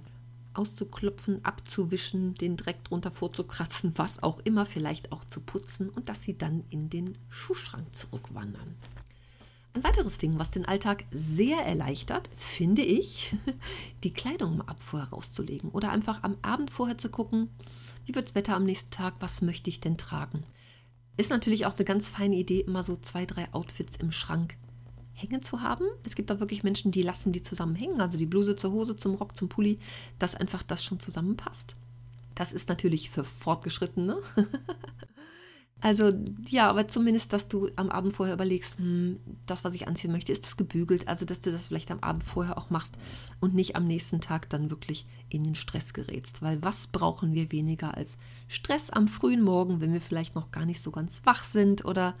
auszuklopfen, 0.54 1.44
abzuwischen, 1.44 2.34
den 2.34 2.56
Dreck 2.56 2.84
drunter 2.84 3.10
vorzukratzen, 3.10 3.92
was 3.96 4.22
auch 4.22 4.40
immer, 4.40 4.66
vielleicht 4.66 5.12
auch 5.12 5.24
zu 5.24 5.40
putzen 5.40 5.88
und 5.90 6.08
dass 6.08 6.22
sie 6.22 6.36
dann 6.36 6.64
in 6.70 6.90
den 6.90 7.18
Schuhschrank 7.28 7.94
zurückwandern. 7.94 8.76
Ein 9.74 9.82
weiteres 9.82 10.18
Ding, 10.18 10.38
was 10.38 10.52
den 10.52 10.66
Alltag 10.66 11.04
sehr 11.10 11.58
erleichtert, 11.58 12.30
finde 12.36 12.82
ich, 12.82 13.34
die 14.04 14.12
Kleidung 14.12 14.54
im 14.54 14.62
Abend 14.62 15.12
rauszulegen 15.12 15.70
oder 15.70 15.90
einfach 15.90 16.22
am 16.22 16.36
Abend 16.42 16.70
vorher 16.70 16.96
zu 16.96 17.10
gucken, 17.10 17.50
wie 18.06 18.14
wird 18.14 18.28
das 18.28 18.34
Wetter 18.36 18.54
am 18.54 18.64
nächsten 18.64 18.90
Tag, 18.90 19.14
was 19.18 19.42
möchte 19.42 19.70
ich 19.70 19.80
denn 19.80 19.98
tragen. 19.98 20.44
Ist 21.16 21.30
natürlich 21.30 21.66
auch 21.66 21.74
eine 21.74 21.84
ganz 21.84 22.08
feine 22.08 22.36
Idee, 22.36 22.60
immer 22.60 22.84
so 22.84 22.96
zwei, 22.96 23.26
drei 23.26 23.52
Outfits 23.52 23.96
im 23.96 24.12
Schrank 24.12 24.56
hängen 25.14 25.42
zu 25.42 25.62
haben. 25.62 25.84
Es 26.04 26.14
gibt 26.14 26.30
auch 26.30 26.40
wirklich 26.40 26.62
Menschen, 26.62 26.90
die 26.90 27.02
lassen 27.02 27.32
die 27.32 27.42
zusammen 27.42 27.76
hängen, 27.76 28.00
also 28.00 28.18
die 28.18 28.26
Bluse 28.26 28.56
zur 28.56 28.72
Hose, 28.72 28.96
zum 28.96 29.14
Rock, 29.14 29.36
zum 29.36 29.48
Pulli, 29.48 29.78
dass 30.18 30.34
einfach 30.34 30.62
das 30.62 30.84
schon 30.84 31.00
zusammenpasst. 31.00 31.76
Das 32.34 32.52
ist 32.52 32.68
natürlich 32.68 33.10
für 33.10 33.22
Fortgeschrittene. 33.22 34.18
also 35.80 36.12
ja, 36.48 36.68
aber 36.68 36.88
zumindest, 36.88 37.32
dass 37.32 37.46
du 37.46 37.68
am 37.76 37.90
Abend 37.90 38.12
vorher 38.12 38.34
überlegst, 38.34 38.78
hm, 38.78 39.20
das, 39.46 39.62
was 39.62 39.74
ich 39.74 39.86
anziehen 39.86 40.10
möchte, 40.10 40.32
ist 40.32 40.44
das 40.44 40.56
gebügelt. 40.56 41.06
Also, 41.06 41.24
dass 41.24 41.40
du 41.40 41.52
das 41.52 41.68
vielleicht 41.68 41.92
am 41.92 42.00
Abend 42.00 42.24
vorher 42.24 42.58
auch 42.58 42.70
machst 42.70 42.94
und 43.40 43.54
nicht 43.54 43.76
am 43.76 43.86
nächsten 43.86 44.20
Tag 44.20 44.50
dann 44.50 44.70
wirklich 44.70 45.06
in 45.28 45.44
den 45.44 45.54
Stress 45.54 45.94
gerätst. 45.94 46.42
Weil 46.42 46.60
was 46.62 46.88
brauchen 46.88 47.34
wir 47.34 47.52
weniger 47.52 47.96
als 47.96 48.16
Stress 48.48 48.90
am 48.90 49.06
frühen 49.06 49.42
Morgen, 49.42 49.80
wenn 49.80 49.92
wir 49.92 50.00
vielleicht 50.00 50.34
noch 50.34 50.50
gar 50.50 50.64
nicht 50.64 50.82
so 50.82 50.90
ganz 50.90 51.22
wach 51.24 51.44
sind 51.44 51.84
oder 51.84 52.14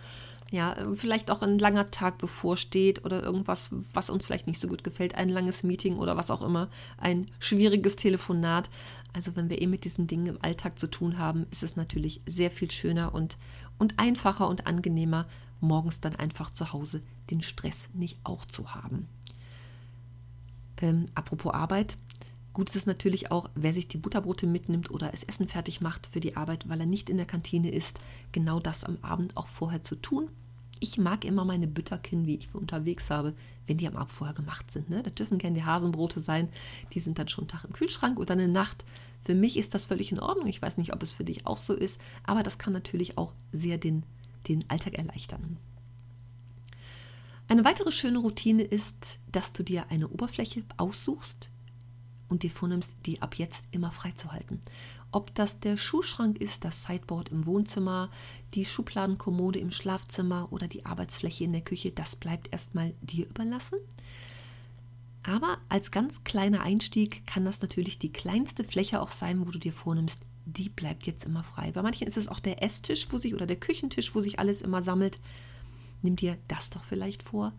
ja, 0.54 0.76
vielleicht 0.94 1.32
auch 1.32 1.42
ein 1.42 1.58
langer 1.58 1.90
Tag 1.90 2.18
bevorsteht 2.18 3.04
oder 3.04 3.20
irgendwas, 3.24 3.70
was 3.92 4.08
uns 4.08 4.24
vielleicht 4.24 4.46
nicht 4.46 4.60
so 4.60 4.68
gut 4.68 4.84
gefällt, 4.84 5.16
ein 5.16 5.28
langes 5.28 5.64
Meeting 5.64 5.96
oder 5.96 6.16
was 6.16 6.30
auch 6.30 6.42
immer, 6.42 6.68
ein 6.96 7.26
schwieriges 7.40 7.96
Telefonat. 7.96 8.70
Also 9.12 9.34
wenn 9.34 9.50
wir 9.50 9.60
eh 9.60 9.66
mit 9.66 9.84
diesen 9.84 10.06
Dingen 10.06 10.26
im 10.26 10.42
Alltag 10.42 10.78
zu 10.78 10.86
tun 10.88 11.18
haben, 11.18 11.46
ist 11.50 11.64
es 11.64 11.74
natürlich 11.74 12.20
sehr 12.24 12.52
viel 12.52 12.70
schöner 12.70 13.12
und, 13.12 13.36
und 13.78 13.98
einfacher 13.98 14.46
und 14.46 14.68
angenehmer, 14.68 15.26
morgens 15.60 16.00
dann 16.00 16.14
einfach 16.14 16.50
zu 16.50 16.72
Hause 16.72 17.02
den 17.30 17.42
Stress 17.42 17.88
nicht 17.92 18.18
auch 18.22 18.44
zu 18.44 18.76
haben. 18.76 19.08
Ähm, 20.80 21.08
apropos 21.16 21.52
Arbeit, 21.52 21.98
Gut 22.52 22.68
ist 22.68 22.76
es 22.76 22.86
natürlich 22.86 23.32
auch, 23.32 23.50
wer 23.56 23.72
sich 23.72 23.88
die 23.88 23.98
Butterbrote 23.98 24.46
mitnimmt 24.46 24.88
oder 24.88 25.08
das 25.08 25.24
Essen 25.24 25.48
fertig 25.48 25.80
macht 25.80 26.06
für 26.12 26.20
die 26.20 26.36
Arbeit, 26.36 26.68
weil 26.68 26.78
er 26.78 26.86
nicht 26.86 27.10
in 27.10 27.16
der 27.16 27.26
Kantine 27.26 27.72
ist, 27.72 27.98
genau 28.30 28.60
das 28.60 28.84
am 28.84 28.96
Abend 29.02 29.36
auch 29.36 29.48
vorher 29.48 29.82
zu 29.82 29.96
tun. 29.96 30.30
Ich 30.84 30.98
mag 30.98 31.24
immer 31.24 31.46
meine 31.46 31.66
Bütterkin, 31.66 32.26
wie 32.26 32.36
ich 32.36 32.54
unterwegs 32.54 33.08
habe, 33.08 33.32
wenn 33.66 33.78
die 33.78 33.88
am 33.88 33.96
Abend 33.96 34.12
vorher 34.12 34.36
gemacht 34.36 34.70
sind. 34.70 34.90
Ne? 34.90 35.02
Das 35.02 35.14
dürfen 35.14 35.38
gerne 35.38 35.56
die 35.56 35.64
Hasenbrote 35.64 36.20
sein. 36.20 36.50
Die 36.92 37.00
sind 37.00 37.18
dann 37.18 37.26
schon 37.26 37.44
einen 37.44 37.48
Tag 37.48 37.64
im 37.64 37.72
Kühlschrank 37.72 38.18
oder 38.18 38.34
eine 38.34 38.48
Nacht. 38.48 38.84
Für 39.24 39.34
mich 39.34 39.56
ist 39.56 39.72
das 39.72 39.86
völlig 39.86 40.12
in 40.12 40.20
Ordnung. 40.20 40.46
Ich 40.46 40.60
weiß 40.60 40.76
nicht, 40.76 40.92
ob 40.92 41.02
es 41.02 41.12
für 41.12 41.24
dich 41.24 41.46
auch 41.46 41.62
so 41.62 41.72
ist, 41.72 41.98
aber 42.22 42.42
das 42.42 42.58
kann 42.58 42.74
natürlich 42.74 43.16
auch 43.16 43.32
sehr 43.50 43.78
den, 43.78 44.02
den 44.46 44.68
Alltag 44.68 44.98
erleichtern. 44.98 45.56
Eine 47.48 47.64
weitere 47.64 47.90
schöne 47.90 48.18
Routine 48.18 48.62
ist, 48.62 49.20
dass 49.32 49.52
du 49.52 49.62
dir 49.62 49.86
eine 49.88 50.10
Oberfläche 50.10 50.64
aussuchst 50.76 51.48
und 52.28 52.42
dir 52.42 52.50
vornimmst, 52.50 52.96
die 53.06 53.22
ab 53.22 53.36
jetzt 53.36 53.66
immer 53.70 53.90
freizuhalten. 53.90 54.60
Ob 55.12 55.34
das 55.34 55.60
der 55.60 55.76
Schuhschrank 55.76 56.38
ist, 56.38 56.64
das 56.64 56.82
Sideboard 56.82 57.28
im 57.28 57.46
Wohnzimmer, 57.46 58.10
die 58.54 58.64
Schubladenkommode 58.64 59.58
im 59.58 59.70
Schlafzimmer 59.70 60.48
oder 60.50 60.66
die 60.66 60.86
Arbeitsfläche 60.86 61.44
in 61.44 61.52
der 61.52 61.62
Küche, 61.62 61.90
das 61.90 62.16
bleibt 62.16 62.52
erstmal 62.52 62.94
dir 63.00 63.28
überlassen. 63.28 63.78
Aber 65.22 65.58
als 65.68 65.90
ganz 65.90 66.24
kleiner 66.24 66.60
Einstieg 66.60 67.26
kann 67.26 67.44
das 67.44 67.62
natürlich 67.62 67.98
die 67.98 68.12
kleinste 68.12 68.64
Fläche 68.64 69.00
auch 69.00 69.10
sein, 69.10 69.46
wo 69.46 69.50
du 69.50 69.58
dir 69.58 69.72
vornimmst, 69.72 70.20
die 70.44 70.68
bleibt 70.68 71.06
jetzt 71.06 71.24
immer 71.24 71.42
frei. 71.42 71.72
Bei 71.72 71.82
manchen 71.82 72.06
ist 72.06 72.18
es 72.18 72.28
auch 72.28 72.40
der 72.40 72.62
Esstisch, 72.62 73.06
wo 73.10 73.18
sich 73.18 73.34
oder 73.34 73.46
der 73.46 73.56
Küchentisch, 73.56 74.14
wo 74.14 74.20
sich 74.20 74.38
alles 74.38 74.60
immer 74.60 74.82
sammelt. 74.82 75.18
Nimm 76.02 76.16
dir 76.16 76.36
das 76.48 76.68
doch 76.68 76.84
vielleicht 76.84 77.22
vor, 77.22 77.54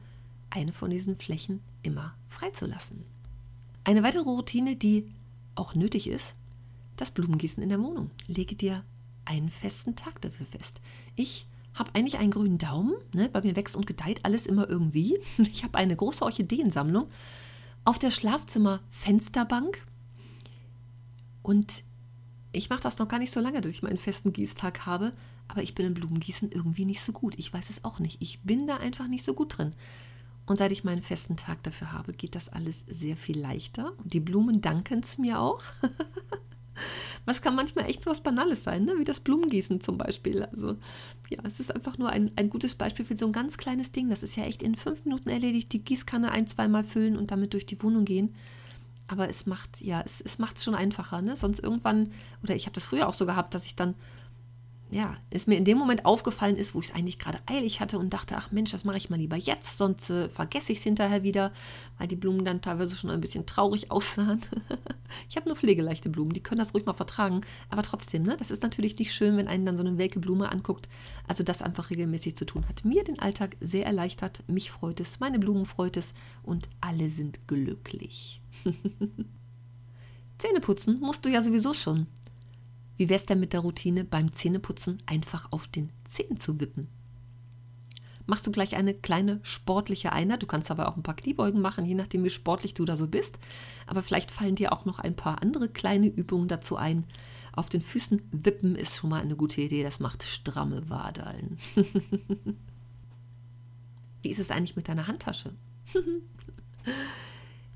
eine 0.52 0.72
von 0.72 0.92
diesen 0.92 1.16
Flächen 1.16 1.62
immer 1.82 2.16
freizulassen. 2.28 3.15
Eine 3.86 4.01
weitere 4.01 4.24
Routine, 4.24 4.75
die 4.75 5.06
auch 5.54 5.75
nötig 5.75 6.08
ist, 6.08 6.36
das 6.98 7.12
Blumengießen 7.12 7.62
in 7.62 7.70
der 7.70 7.80
Wohnung. 7.80 8.10
Lege 8.27 8.56
dir 8.56 8.84
einen 9.25 9.50
festen 9.50 9.96
Tag 9.96 10.20
dafür 10.22 10.48
fest. 10.48 10.82
Ich 11.15 11.48
habe 11.75 11.94
eigentlich 11.94 12.18
einen 12.18 12.32
grünen 12.32 12.58
Daumen. 12.58 12.96
Ne? 13.13 13.30
Bei 13.30 13.42
mir 13.42 13.56
wächst 13.56 13.75
und 13.75 13.86
gedeiht 13.86 14.25
alles 14.25 14.48
immer 14.48 14.68
irgendwie. 14.68 15.20
Ich 15.38 15.63
habe 15.63 15.77
eine 15.77 15.96
große 15.96 16.24
Orchideensammlung 16.24 17.08
auf 17.84 18.00
der 18.00 18.10
Schlafzimmer-Fensterbank. 18.10 19.86
Und 21.44 21.84
ich 22.54 22.72
mache 22.72 22.82
das 22.82 22.98
noch 22.98 23.08
gar 23.08 23.20
nicht 23.20 23.32
so 23.32 23.39
lange, 23.39 23.62
dass 23.62 23.72
ich 23.72 23.84
meinen 23.84 24.00
festen 24.00 24.34
Gießtag 24.34 24.88
habe. 24.88 25.13
Aber 25.48 25.62
ich 25.62 25.75
bin 25.75 25.86
im 25.86 25.94
Blumengießen 25.94 26.51
irgendwie 26.51 26.86
nicht 26.86 27.01
so 27.01 27.12
gut. 27.12 27.38
Ich 27.38 27.54
weiß 27.54 27.70
es 27.70 27.84
auch 27.84 28.00
nicht. 28.00 28.20
Ich 28.20 28.42
bin 28.42 28.65
da 28.65 28.77
einfach 28.77 29.08
nicht 29.08 29.24
so 29.24 29.36
gut 29.36 29.60
drin. 29.60 29.74
Und 30.46 30.58
seit 30.58 30.72
ich 30.72 30.84
meinen 30.84 31.02
festen 31.02 31.38
Tag 31.38 31.64
dafür 31.64 31.92
habe, 31.92 32.12
geht 32.12 32.36
das 32.36 32.50
alles 32.50 32.86
sehr 32.88 33.18
viel 33.18 33.40
leichter. 33.40 33.94
Und 33.98 34.14
die 34.14 34.20
Blumen 34.20 34.62
danken 34.62 35.00
es 35.00 35.18
mir 35.18 35.40
auch. 35.40 35.62
Was 37.25 37.42
kann 37.42 37.56
manchmal 37.56 37.86
echt 37.86 38.04
so 38.04 38.12
was 38.12 38.22
Banales 38.22 38.64
sein, 38.64 38.86
ne? 38.86 38.96
wie 38.98 39.04
das 39.04 39.20
Blumengießen 39.20 39.82
zum 39.82 39.98
Beispiel. 39.98 40.44
Also 40.44 40.75
ja, 41.30 41.40
es 41.44 41.60
ist 41.60 41.74
einfach 41.74 41.98
nur 41.98 42.10
ein, 42.10 42.32
ein 42.36 42.50
gutes 42.50 42.75
Beispiel 42.75 43.06
für 43.06 43.18
so 43.18 43.25
ein 43.25 43.32
ganz 43.32 43.58
kleines 43.58 43.92
Ding. 43.92 44.10
Das 44.10 44.22
ist 44.22 44.36
ja 44.36 44.44
echt 44.44 44.62
in 44.62 44.75
fünf 44.75 45.04
Minuten 45.06 45.30
erledigt. 45.30 45.74
Die 45.74 45.84
Gießkanne 45.84 46.32
ein, 46.32 46.48
zweimal 46.48 46.84
füllen 46.84 47.18
und 47.18 47.32
damit 47.32 47.54
durch 47.54 47.66
die 47.66 47.82
Wohnung 47.82 48.06
gehen. 48.06 48.36
Aber 49.08 49.30
es 49.30 49.46
macht 49.46 49.82
ja, 49.82 50.02
es, 50.06 50.22
es 50.22 50.38
macht 50.38 50.58
es 50.58 50.64
schon 50.64 50.75
einfacher. 50.75 51.22
Ne? 51.22 51.36
Sonst 51.36 51.60
irgendwann, 51.60 52.10
oder 52.44 52.56
ich 52.56 52.66
habe 52.66 52.75
das 52.75 52.86
früher 52.86 53.08
auch 53.08 53.14
so 53.14 53.25
gehabt, 53.25 53.56
dass 53.56 53.66
ich 53.66 53.75
dann 53.75 53.96
ja, 54.96 55.14
es 55.30 55.46
mir 55.46 55.58
in 55.58 55.66
dem 55.66 55.78
Moment 55.78 56.06
aufgefallen 56.06 56.56
ist, 56.56 56.74
wo 56.74 56.80
ich 56.80 56.88
es 56.88 56.96
eigentlich 56.96 57.20
gerade 57.20 57.40
eilig 57.48 57.82
hatte 57.82 58.00
und 58.00 58.14
dachte, 58.14 58.38
ach 58.38 58.54
Mensch, 58.54 58.72
das 58.72 58.86
mache 58.86 58.96
ich 58.96 59.10
mal 59.10 59.20
lieber 59.20 59.36
jetzt, 59.36 59.78
sonst 59.78 60.10
äh, 60.10 60.30
vergesse 60.30 60.72
ich 60.72 60.78
es 60.78 60.86
hinterher 60.86 61.22
wieder, 61.22 61.52
weil 61.98 62.08
die 62.08 62.16
Blumen 62.16 62.46
dann 62.46 62.62
teilweise 62.62 62.96
schon 62.96 63.10
ein 63.10 63.20
bisschen 63.20 63.46
traurig 63.46 63.92
aussahen. 63.92 64.40
ich 65.28 65.36
habe 65.36 65.50
nur 65.50 65.58
pflegeleichte 65.58 66.10
Blumen, 66.10 66.32
die 66.32 66.42
können 66.42 66.60
das 66.60 66.74
ruhig 66.74 66.86
mal 66.86 66.94
vertragen, 66.94 67.42
aber 67.70 67.84
trotzdem, 67.84 68.24
ne, 68.24 68.38
das 68.38 68.52
ist 68.52 68.64
natürlich 68.64 68.98
nicht 68.98 69.14
schön, 69.14 69.36
wenn 69.36 69.50
einen 69.50 69.66
dann 69.66 69.75
so 69.75 69.84
eine 69.84 69.98
welke 69.98 70.22
Blume 70.22 70.50
anguckt. 70.50 70.88
Also 71.28 71.44
das 71.44 71.62
einfach 71.62 71.90
regelmäßig 71.90 72.38
zu 72.38 72.46
tun, 72.46 72.66
hat 72.70 72.86
mir 72.86 73.04
den 73.04 73.20
Alltag 73.20 73.58
sehr 73.60 73.86
erleichtert, 73.86 74.44
mich 74.48 74.72
freut 74.72 75.02
es, 75.02 75.20
meine 75.20 75.40
Blumen 75.40 75.66
freut 75.66 75.98
es 75.98 76.14
und 76.42 76.70
alle 76.80 77.10
sind 77.10 77.50
glücklich. 77.50 78.42
Zähne 80.38 80.62
putzen 80.62 81.02
musst 81.02 81.25
du 81.25 81.30
ja 81.30 81.42
sowieso 81.42 81.74
schon. 81.74 82.08
Wie 82.98 83.10
wäre 83.10 83.20
es 83.20 83.25
denn 83.25 83.40
mit 83.40 83.54
der 83.54 83.60
Routine 83.62 84.04
beim 84.06 84.34
Zähneputzen 84.34 84.98
einfach 85.06 85.52
auf 85.52 85.68
den 85.68 85.90
Zehen 86.06 86.38
zu 86.38 86.60
wippen? 86.60 86.88
Machst 88.28 88.48
du 88.48 88.52
gleich 88.52 88.75
eine 88.75 88.94
kleine 88.96 89.40
sportliche 89.44 90.12
Einheit. 90.12 90.42
Du 90.42 90.48
kannst 90.48 90.72
aber 90.72 90.88
auch 90.88 90.98
ein 90.98 91.04
paar 91.04 91.16
Kniebeugen 91.16 91.62
machen, 91.62 91.86
je 91.86 91.94
nachdem, 91.94 92.24
wie 92.24 92.32
sportlich 92.32 92.74
du 92.74 92.84
da 92.84 92.96
so 92.96 93.08
bist. 93.08 93.38
Aber 93.86 94.02
vielleicht 94.02 94.32
fallen 94.32 94.56
dir 94.56 94.74
auch 94.74 94.86
noch 94.86 94.98
ein 94.98 95.16
paar 95.16 95.44
andere 95.44 95.70
kleine 95.70 96.08
Übungen 96.08 96.48
dazu 96.48 96.75
ein. 96.75 97.04
Auf 97.54 97.70
den 97.70 97.82
Füßen 97.82 98.22
wippen 98.32 98.75
ist 98.75 98.98
schon 98.98 99.12
mal 99.12 99.22
eine 99.22 99.36
gute 99.36 99.62
Idee. 99.62 99.84
Das 99.84 100.00
macht 100.00 100.24
stramme 100.24 100.90
Wadeln. 100.90 101.58
wie 104.24 104.30
ist 104.30 104.40
es 104.40 104.50
eigentlich 104.50 104.75
mit 104.75 104.88
deiner 104.88 105.08
Handtasche? 105.08 105.54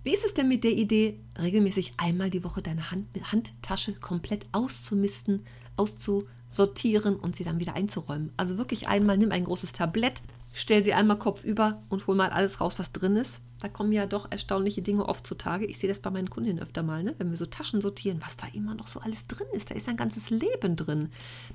Wie 0.10 0.16
ist 0.16 0.26
es 0.26 0.34
denn 0.34 0.48
mit 0.48 0.64
der 0.64 0.72
Idee, 0.72 1.20
regelmäßig 1.40 1.92
einmal 1.98 2.32
die 2.32 2.44
Woche 2.44 2.64
deine 2.64 2.90
Hand, 2.90 3.06
Handtasche 3.32 3.94
komplett 3.94 4.48
auszumisten, 4.54 5.46
auszusortieren 5.78 7.16
und 7.16 7.36
sie 7.36 7.44
dann 7.44 7.60
wieder 7.60 7.76
einzuräumen? 7.76 8.32
Also 8.36 8.58
wirklich 8.58 8.88
einmal, 8.88 9.20
nimm 9.20 9.32
ein 9.32 9.44
großes 9.44 9.72
Tablett, 9.72 10.24
stell 10.52 10.84
sie 10.84 10.96
einmal 10.96 11.20
kopfüber 11.20 11.84
und 11.90 12.08
hol 12.08 12.16
mal 12.16 12.32
alles 12.32 12.60
raus, 12.60 12.80
was 12.80 12.92
drin 12.92 13.18
ist. 13.18 13.40
Da 13.62 13.68
kommen 13.68 13.92
ja 13.92 14.08
doch 14.08 14.32
erstaunliche 14.32 14.82
Dinge 14.82 15.08
oft 15.08 15.28
zutage. 15.28 15.68
Ich 15.68 15.78
sehe 15.78 15.90
das 15.90 16.00
bei 16.00 16.10
meinen 16.10 16.32
Kundinnen 16.32 16.60
öfter 16.64 16.82
mal, 16.82 17.04
ne? 17.04 17.14
wenn 17.20 17.30
wir 17.30 17.38
so 17.38 17.46
Taschen 17.46 17.82
sortieren, 17.82 18.20
was 18.26 18.36
da 18.36 18.48
immer 18.54 18.74
noch 18.74 18.88
so 18.88 19.02
alles 19.02 19.28
drin 19.28 19.48
ist. 19.52 19.70
Da 19.70 19.76
ist 19.76 19.90
ein 19.90 19.98
ganzes 19.98 20.32
Leben 20.32 20.76
drin. 20.76 21.10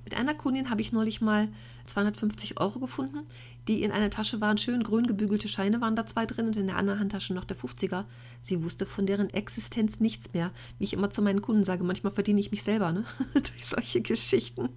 Mit 0.05 0.15
einer 0.15 0.35
Kundin 0.35 0.71
habe 0.71 0.81
ich 0.81 0.93
neulich 0.93 1.21
mal 1.21 1.49
250 1.87 2.61
Euro 2.61 2.79
gefunden 2.79 3.27
die 3.69 3.83
in 3.83 3.93
einer 3.93 4.11
Tasche 4.11 4.41
waren. 4.41 4.59
Schön 4.59 4.83
grün 4.83 5.07
gebügelte 5.07 5.49
Scheine 5.49 5.81
waren 5.81 5.97
da 5.97 6.07
zwei 6.07 6.27
drin 6.27 6.49
und 6.49 6.57
in 6.57 6.67
der 6.67 6.77
anderen 6.77 7.01
Handtasche 7.01 7.35
noch 7.35 7.45
der 7.45 7.57
50er. 7.57 8.05
Sie 8.43 8.63
wusste 8.63 8.87
von 8.87 9.07
deren 9.07 9.31
Existenz 9.31 10.01
nichts 10.01 10.33
mehr. 10.33 10.53
Wie 10.79 10.85
ich 10.85 10.93
immer 10.93 11.11
zu 11.11 11.23
meinen 11.23 11.43
Kunden 11.43 11.65
sage, 11.65 11.85
manchmal 11.85 12.13
verdiene 12.13 12.41
ich 12.41 12.51
mich 12.51 12.63
selber 12.63 12.93
ne? 12.93 13.05
durch 13.35 13.67
solche 13.67 14.03
Geschichten. 14.03 14.69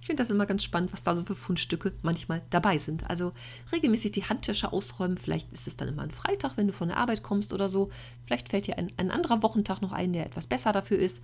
Ich 0.00 0.06
finde 0.06 0.22
das 0.22 0.30
immer 0.30 0.46
ganz 0.46 0.62
spannend, 0.62 0.92
was 0.92 1.02
da 1.02 1.16
so 1.16 1.24
für 1.24 1.34
Fundstücke 1.34 1.92
manchmal 2.02 2.42
dabei 2.50 2.78
sind. 2.78 3.08
Also 3.10 3.32
regelmäßig 3.72 4.12
die 4.12 4.24
Handtasche 4.24 4.72
ausräumen. 4.72 5.16
Vielleicht 5.16 5.52
ist 5.52 5.66
es 5.66 5.76
dann 5.76 5.88
immer 5.88 6.02
ein 6.02 6.10
Freitag, 6.10 6.56
wenn 6.56 6.68
du 6.68 6.72
von 6.72 6.88
der 6.88 6.96
Arbeit 6.96 7.22
kommst 7.22 7.52
oder 7.52 7.68
so. 7.68 7.90
Vielleicht 8.22 8.48
fällt 8.48 8.66
dir 8.66 8.78
ein, 8.78 8.92
ein 8.96 9.10
anderer 9.10 9.42
Wochentag 9.42 9.82
noch 9.82 9.92
ein, 9.92 10.12
der 10.12 10.26
etwas 10.26 10.46
besser 10.46 10.72
dafür 10.72 10.98
ist. 10.98 11.22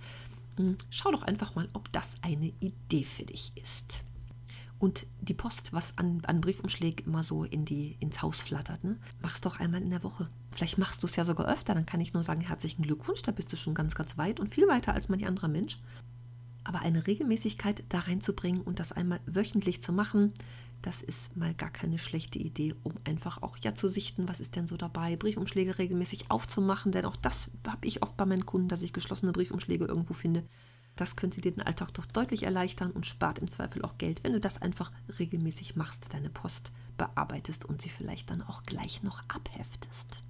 Hm, 0.57 0.77
schau 0.89 1.11
doch 1.11 1.23
einfach 1.23 1.55
mal, 1.55 1.69
ob 1.73 1.91
das 1.91 2.15
eine 2.21 2.51
Idee 2.59 3.03
für 3.03 3.23
dich 3.23 3.51
ist 3.55 4.05
und 4.85 5.07
die 5.19 5.33
Post, 5.33 5.73
was 5.73 5.97
an, 5.97 6.21
an 6.27 6.41
Briefumschlägen 6.41 7.07
immer 7.07 7.23
so 7.23 7.43
in 7.43 7.65
die, 7.65 7.97
ins 7.99 8.21
Haus 8.21 8.41
flattert, 8.41 8.83
ne? 8.83 8.99
mach's 9.19 9.41
doch 9.41 9.59
einmal 9.59 9.81
in 9.81 9.89
der 9.89 10.03
Woche. 10.03 10.29
Vielleicht 10.51 10.77
machst 10.77 11.01
du 11.01 11.07
es 11.07 11.15
ja 11.15 11.25
sogar 11.25 11.47
öfter, 11.47 11.73
dann 11.73 11.87
kann 11.87 12.01
ich 12.01 12.13
nur 12.13 12.21
sagen, 12.21 12.41
herzlichen 12.41 12.83
Glückwunsch, 12.83 13.23
da 13.23 13.31
bist 13.31 13.51
du 13.51 13.55
schon 13.57 13.73
ganz, 13.73 13.95
ganz 13.95 14.19
weit 14.19 14.39
und 14.39 14.53
viel 14.53 14.67
weiter 14.67 14.93
als 14.93 15.09
manch 15.09 15.25
anderer 15.25 15.47
Mensch. 15.47 15.79
Aber 16.63 16.81
eine 16.81 17.07
Regelmäßigkeit 17.07 17.83
da 17.89 18.01
reinzubringen 18.01 18.61
und 18.61 18.79
das 18.79 18.91
einmal 18.91 19.21
wöchentlich 19.25 19.81
zu 19.81 19.91
machen, 19.91 20.33
das 20.83 21.01
ist 21.01 21.35
mal 21.35 21.55
gar 21.55 21.71
keine 21.71 21.97
schlechte 21.97 22.37
Idee, 22.37 22.75
um 22.83 22.93
einfach 23.05 23.41
auch 23.41 23.57
ja 23.57 23.73
zu 23.73 23.89
sichten, 23.89 24.29
was 24.29 24.39
ist 24.39 24.55
denn 24.55 24.67
so 24.67 24.77
dabei, 24.77 25.15
Briefumschläge 25.15 25.79
regelmäßig 25.79 26.29
aufzumachen, 26.29 26.91
denn 26.91 27.05
auch 27.05 27.15
das 27.15 27.49
habe 27.65 27.87
ich 27.87 28.03
oft 28.03 28.15
bei 28.17 28.27
meinen 28.27 28.45
Kunden, 28.45 28.67
dass 28.67 28.83
ich 28.83 28.93
geschlossene 28.93 29.31
Briefumschläge 29.31 29.85
irgendwo 29.85 30.13
finde. 30.13 30.43
Das 30.95 31.15
könnte 31.15 31.41
dir 31.41 31.51
den 31.51 31.61
Alltag 31.61 31.93
doch 31.93 32.05
deutlich 32.05 32.43
erleichtern 32.43 32.91
und 32.91 33.05
spart 33.05 33.39
im 33.39 33.51
Zweifel 33.51 33.81
auch 33.81 33.97
Geld, 33.97 34.23
wenn 34.23 34.33
du 34.33 34.39
das 34.39 34.61
einfach 34.61 34.91
regelmäßig 35.19 35.75
machst, 35.75 36.13
deine 36.13 36.29
Post 36.29 36.71
bearbeitest 36.97 37.65
und 37.65 37.81
sie 37.81 37.89
vielleicht 37.89 38.29
dann 38.29 38.41
auch 38.41 38.63
gleich 38.63 39.03
noch 39.03 39.21
abheftest. 39.27 40.23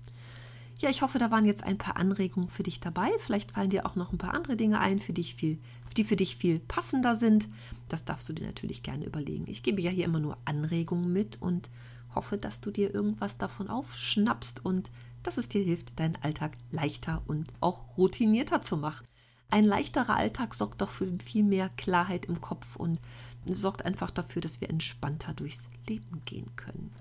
Ja, 0.79 0.89
ich 0.89 1.01
hoffe, 1.01 1.19
da 1.19 1.31
waren 1.31 1.45
jetzt 1.45 1.63
ein 1.63 1.77
paar 1.77 1.95
Anregungen 1.95 2.50
für 2.50 2.63
dich 2.63 2.81
dabei. 2.81 3.10
Vielleicht 3.19 3.51
fallen 3.53 3.69
dir 3.69 3.86
auch 3.86 3.95
noch 3.95 4.12
ein 4.12 4.17
paar 4.17 4.34
andere 4.34 4.57
Dinge 4.57 4.79
ein, 4.79 5.00
für 5.00 5.13
dich 5.13 5.36
viel, 5.36 5.57
die 5.95 6.03
für 6.03 6.17
dich 6.17 6.36
viel 6.36 6.60
passender 6.60 7.15
sind. 7.15 7.48
Das 7.88 8.03
darfst 8.03 8.27
du 8.27 8.34
dir 8.34 8.45
natürlich 8.45 8.84
gerne 8.84 9.05
überlegen. 9.05 9.45
Ich 9.48 9.63
gebe 9.63 9.81
ja 9.81 9.89
hier 9.89 10.03
immer 10.05 10.19
nur 10.19 10.38
Anregungen 10.43 11.13
mit 11.13 11.41
und 11.41 11.69
hoffe, 12.13 12.38
dass 12.38 12.60
du 12.60 12.72
dir 12.72 12.93
irgendwas 12.93 13.38
davon 13.38 13.69
aufschnappst 13.69 14.65
und 14.65 14.91
dass 15.24 15.38
es 15.38 15.48
dir 15.48 15.63
hilft, 15.63 15.98
deinen 15.98 16.17
Alltag 16.17 16.57
leichter 16.72 17.24
und 17.25 17.53
auch 17.62 17.98
routinierter 17.98 18.62
zu 18.62 18.75
machen. 18.75 19.07
Ein 19.50 19.66
leichterer 19.66 20.16
Alltag 20.16 20.56
sorgt 20.56 20.82
doch 20.82 20.90
für 20.90 21.08
viel 21.24 21.44
mehr 21.44 21.70
Klarheit 21.78 22.25
im 22.25 22.42
Kopf 22.42 22.75
und 22.75 23.00
sorgt 23.46 23.86
einfach 23.86 24.12
dafür, 24.12 24.42
dass 24.42 24.60
wir 24.62 24.70
entspannter 24.70 25.34
durchs 25.34 25.70
Leben 25.88 26.22
gehen 26.25 26.56
können. 26.56 26.92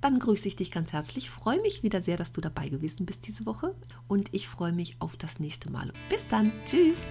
Dann 0.00 0.18
grüße 0.18 0.48
ich 0.48 0.56
dich 0.56 0.72
ganz 0.72 0.92
herzlich, 0.92 1.30
freue 1.30 1.60
mich 1.62 1.84
wieder 1.84 2.00
sehr, 2.00 2.16
dass 2.16 2.32
du 2.32 2.40
dabei 2.40 2.68
gewesen 2.68 3.06
bist 3.06 3.26
diese 3.26 3.46
Woche 3.46 3.74
und 4.08 4.34
ich 4.34 4.48
freue 4.48 4.72
mich 4.72 4.96
auf 5.00 5.16
das 5.16 5.38
nächste 5.38 5.70
Mal. 5.70 5.92
Bis 6.10 6.26
dann, 6.26 6.52
tschüss! 6.66 7.02